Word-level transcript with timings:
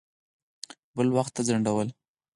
بل 0.97 1.07
وخت 1.17 1.31
ته 1.35 1.41
ځنډول. 1.47 1.87